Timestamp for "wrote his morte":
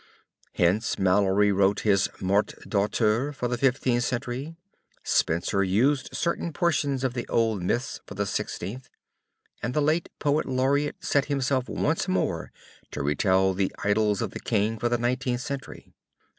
1.51-2.55